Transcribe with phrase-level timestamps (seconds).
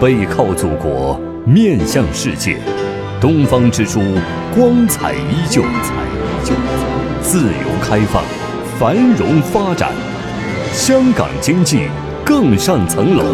[0.00, 2.56] 背靠祖国，面向世界，
[3.20, 4.00] 东方之珠
[4.54, 6.54] 光彩依旧，彩依旧
[7.20, 8.22] 自由开放，
[8.78, 9.90] 繁荣发展，
[10.72, 11.88] 香港经济
[12.24, 13.24] 更上层楼。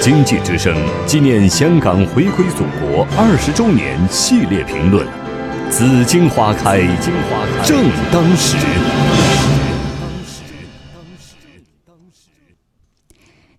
[0.00, 5.06] 经济之声纪念香港回归祖国二十周年系列评论：
[5.68, 6.78] 紫荆花开
[7.62, 7.76] 正
[8.10, 8.56] 当时。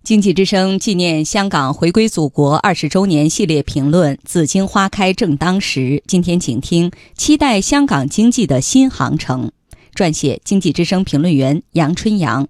[0.04, 6.02] 经济之声纪念香港回归祖国二十周年系列评论：紫荆花开正当时。
[6.06, 9.50] 今天请听：期待香港经济的新航程。
[9.94, 12.46] 撰写：经济之声评论员杨春阳。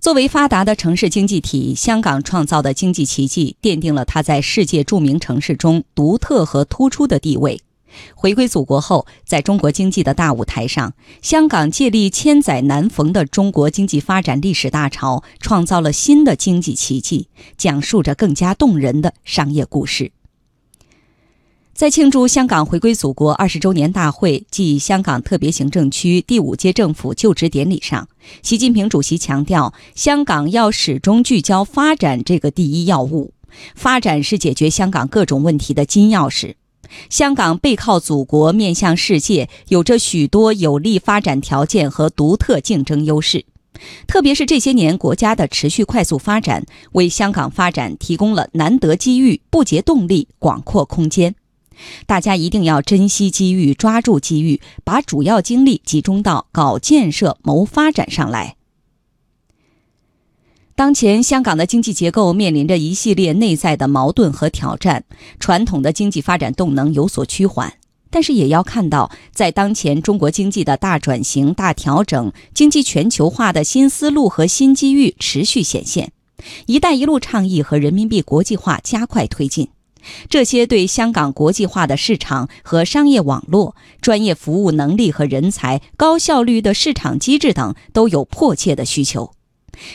[0.00, 7.60] 作为发达的城市经济体，香港创造的经济奇迹，奠定了它在世界著名城市中独特和突出的地位。
[8.14, 20.12] 回归祖国后，在中国经济的大舞台上，香港借力千载难逢的中国经济发展历史大潮，创造了新的经济奇迹，讲述着更加动人的商业故事。
[21.74, 28.08] 在庆祝香港回归祖国二十周年大会暨香港特别行政区第五届政府就职典礼上，
[28.42, 33.34] 习近平主席强调，香港要始终聚焦发展这个第一要务，
[33.74, 36.54] 发展是解决香港各种问题的金钥匙。
[37.10, 43.44] 香港背靠祖国，面向世界，有着许多有利发展条件和独特竞争优势。
[44.06, 51.34] 特别是这些年国家的持续快速发展，为香港发展提供了难得机遇、不竭动力、广阔空间。
[52.06, 58.55] 大家一定要珍惜机遇，抓住机遇，把主要精力集中到搞建设、谋发展上来。
[60.76, 65.04] 当前香港的经济结构面临着一系列内在的矛盾和挑战，
[65.40, 67.72] 传统的经济发展动能有所趋缓。
[68.10, 76.12] 但是也要看到，在当前中国经济的大转型、大调整、经济全球化的新思路和新机遇持续显现
[76.66, 79.70] ，“一带一路”倡议和人民币国际化加快推进，
[80.28, 89.32] 这些对香港国际化的市场和商业网络、专业服务能力和人才、高效率的市场机制等都有迫切的需求。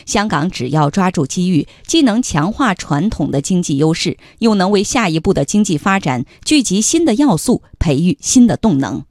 [0.06, 9.04] 香港只要抓住机遇，既能强化传统的经济优势，又能为下一步的经济发展聚集新的要素，培育新的动能。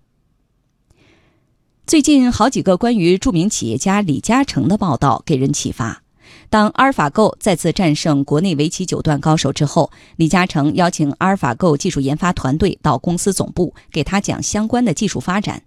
[1.87, 6.03] 最近好几个关于著名企业家李嘉诚的报道给人启发。
[6.49, 15.63] 当阿尔法狗再次战胜国内围棋九段高手之后，李嘉诚邀请阿尔法狗技术研发团队到公司总部，给他讲相关的技术发展。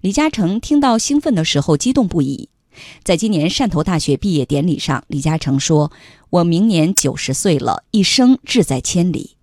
[0.00, 2.48] 李嘉诚听到兴奋的时候，激动不已。
[3.02, 5.92] 在今年汕头大学毕业典礼上，李嘉诚说
[6.30, 9.36] ：“我明年九十岁了，一生志在千里。”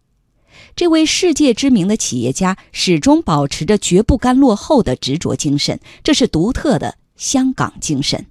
[0.76, 8.28] 这位世界知名的企业家始终保持着绝不甘落后的执着精神，这是独特的香港精神。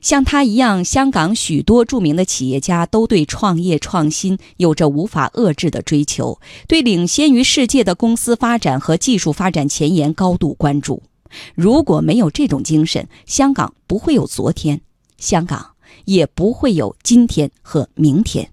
[0.00, 6.38] 像他一样，香港许多著名的企业家都对创业创新有着无法遏制的追求，
[6.68, 11.02] 对领先于世界的公司发展和技术发展前沿高度关注。
[11.54, 14.80] 如果没有这种精神，香港不会有昨天，
[15.18, 15.72] 香港
[16.04, 18.50] 也不会有今天和明天。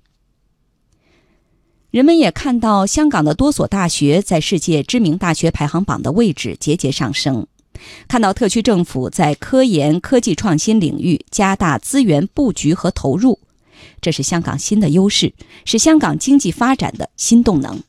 [1.89, 7.47] 人们也看到，香港的多所大学在世界知名大学排行榜的位置节节上升，
[8.07, 13.39] 看到特区政府在科研、科技创新领域加大资源布局和投入，
[13.99, 15.33] 这是香港新的优势，
[15.65, 17.83] 是香港经济发展的新动能。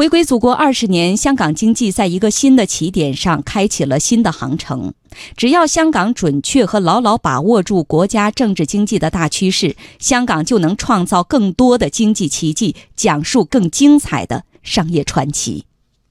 [0.00, 4.94] 回归祖国二十年，香港经济在一个新的起点上开启了新的航程。
[5.36, 15.66] 只要香港准确和牢牢把握住国家政治经济的大趋势，香港就能创造更多的经济奇迹，讲述更精彩的商业传奇。